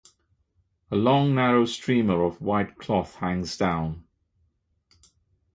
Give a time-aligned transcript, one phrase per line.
[0.89, 4.03] A long narrow streamer of white cloth hangs down.